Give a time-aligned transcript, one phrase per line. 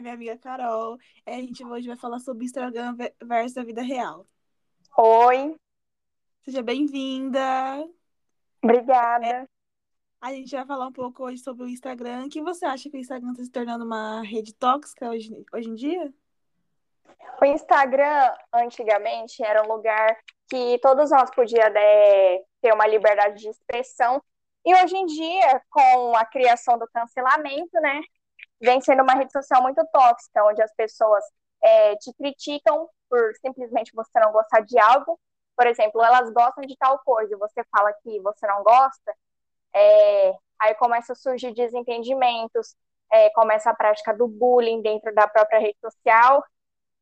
[0.00, 0.98] minha amiga Carol.
[1.26, 4.26] A gente hoje vai falar sobre Instagram versus a vida real.
[4.96, 5.56] Oi.
[6.44, 7.40] Seja bem-vinda.
[8.62, 9.26] Obrigada.
[9.26, 9.46] É,
[10.20, 12.26] a gente vai falar um pouco hoje sobre o Instagram.
[12.26, 15.68] O que você acha que o Instagram está se tornando uma rede tóxica hoje, hoje
[15.68, 16.12] em dia?
[17.40, 20.16] O Instagram, antigamente, era um lugar
[20.48, 24.22] que todos nós podíamos é, ter uma liberdade de expressão.
[24.64, 28.00] E hoje em dia, com a criação do cancelamento, né,
[28.60, 31.24] vem sendo uma rede social muito tóxica, onde as pessoas
[31.62, 35.18] é, te criticam por simplesmente você não gostar de algo.
[35.56, 39.14] Por exemplo, elas gostam de tal coisa você fala que você não gosta,
[39.74, 42.74] é, aí começa a surgir desentendimentos,
[43.12, 46.44] é, começa a prática do bullying dentro da própria rede social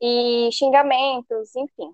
[0.00, 1.92] e xingamentos, enfim.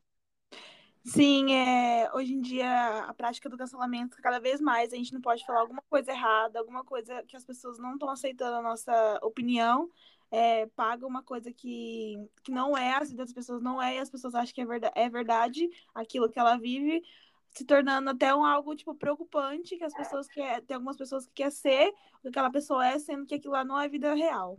[1.05, 5.21] Sim, é, hoje em dia a prática do cancelamento cada vez mais a gente não
[5.21, 9.19] pode falar alguma coisa errada, alguma coisa que as pessoas não estão aceitando a nossa
[9.23, 9.91] opinião,
[10.31, 14.09] é, paga uma coisa que, que não é, as das pessoas não é, e as
[14.09, 17.03] pessoas acham que é verdade, é verdade aquilo que ela vive,
[17.51, 21.35] se tornando até um algo tipo preocupante, que as pessoas quer, tem algumas pessoas que
[21.35, 24.57] quer ser o que aquela pessoa é, sendo que aquilo lá não é vida real.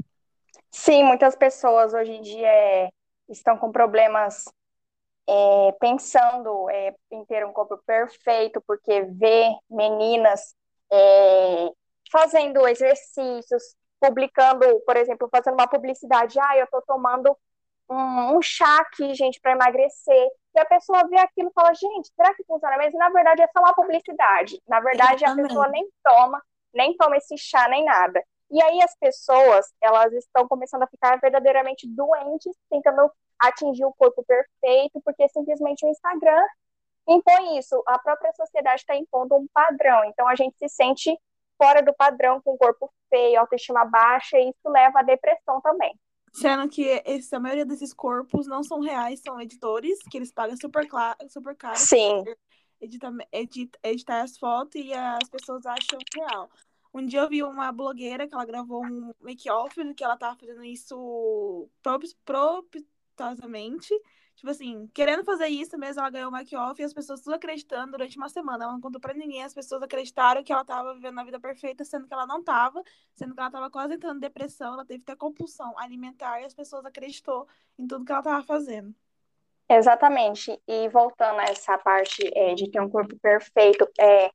[0.69, 2.89] Sim, muitas pessoas hoje em dia é,
[3.27, 4.45] estão com problemas
[5.27, 10.55] é, pensando é, em ter um corpo perfeito, porque vê meninas
[10.91, 11.69] é,
[12.11, 17.35] fazendo exercícios, publicando, por exemplo, fazendo uma publicidade, ah, eu tô tomando
[17.89, 20.27] um, um chá aqui, gente, para emagrecer.
[20.55, 22.75] E a pessoa vê aquilo e fala, gente, será que funciona?
[22.85, 24.61] E, na verdade, é só uma publicidade.
[24.67, 26.41] Na verdade, a pessoa nem toma,
[26.73, 28.23] nem toma esse chá, nem nada.
[28.51, 34.23] E aí as pessoas, elas estão começando a ficar verdadeiramente doentes, tentando atingir o corpo
[34.23, 36.45] perfeito, porque simplesmente o Instagram
[37.07, 37.81] impõe isso.
[37.87, 40.03] A própria sociedade está impondo um padrão.
[40.05, 41.17] Então a gente se sente
[41.57, 45.97] fora do padrão, com o corpo feio, autoestima baixa, e isso leva à depressão também.
[46.33, 50.57] Sendo que esse, a maioria desses corpos não são reais, são editores, que eles pagam
[50.57, 50.85] super,
[51.29, 51.77] super caro.
[51.77, 52.25] Sim.
[52.81, 56.49] Editar, edit, editar as fotos e as pessoas acham real.
[56.93, 60.63] Um dia eu vi uma blogueira que ela gravou um make-off que ela tava fazendo
[60.63, 61.69] isso
[63.15, 63.93] propositosamente.
[64.35, 67.91] Tipo assim, querendo fazer isso mesmo, ela ganhou o make-off e as pessoas tudo acreditando
[67.91, 68.65] durante uma semana.
[68.65, 71.85] Ela não contou pra ninguém, as pessoas acreditaram que ela tava vivendo a vida perfeita,
[71.85, 72.83] sendo que ela não tava,
[73.13, 76.53] sendo que ela tava quase entrando em depressão, ela teve ter compulsão alimentar e as
[76.53, 77.47] pessoas acreditou
[77.79, 78.93] em tudo que ela tava fazendo.
[79.69, 80.61] Exatamente.
[80.67, 84.29] E voltando a essa parte é, de ter um corpo perfeito, é,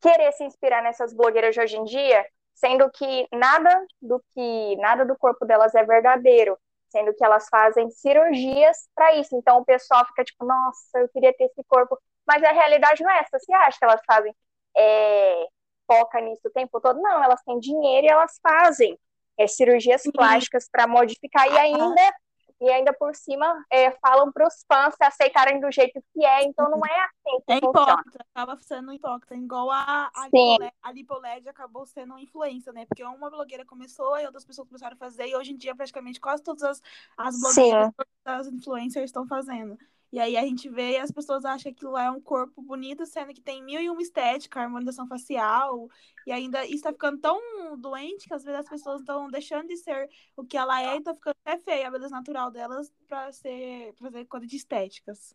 [0.00, 5.04] querer se inspirar nessas blogueiras de hoje em dia, sendo que nada do que nada
[5.04, 6.58] do corpo delas é verdadeiro,
[6.92, 9.34] sendo que elas fazem cirurgias para isso.
[9.34, 13.10] Então o pessoal fica tipo, nossa, eu queria ter esse corpo, mas a realidade não
[13.10, 13.38] é essa.
[13.38, 14.34] Você acha que elas fazem
[14.76, 15.46] é,
[15.86, 17.00] foca nisso o tempo todo?
[17.00, 18.98] Não, elas têm dinheiro e elas fazem
[19.38, 22.14] é, cirurgias plásticas para modificar e ainda
[22.62, 26.44] e ainda por cima é, falam para os fãs se aceitarem do jeito que é,
[26.44, 30.92] então não é assim que é hipócrita, acaba sendo hipócrita, igual a, a, Lipoled, a
[30.92, 32.86] Lipoled acabou sendo influência, né?
[32.86, 36.20] Porque uma blogueira começou e outras pessoas começaram a fazer, e hoje em dia praticamente
[36.20, 36.82] quase todas as,
[37.16, 37.92] as blogueiras,
[38.24, 39.76] as influencers estão fazendo.
[40.12, 43.06] E aí a gente vê e as pessoas acham que aquilo é um corpo bonito,
[43.06, 45.88] sendo que tem mil e uma estética, harmonização facial,
[46.26, 47.40] e ainda isso tá ficando tão
[47.78, 51.02] doente que às vezes as pessoas estão deixando de ser o que ela é e
[51.02, 55.34] tá ficando até feia a beleza natural delas para ser pra fazer coisa de estéticas.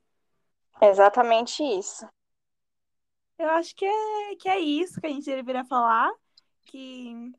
[0.79, 2.07] Exatamente isso.
[3.39, 6.11] Eu acho que é, que é isso que a gente deveria falar,
[6.65, 7.31] que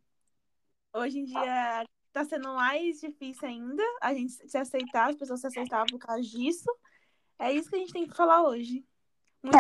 [0.93, 5.47] hoje em dia tá sendo mais difícil ainda a gente se aceitar, as pessoas se
[5.47, 6.69] aceitar por causa disso.
[7.39, 8.85] É isso que a gente tem que falar hoje.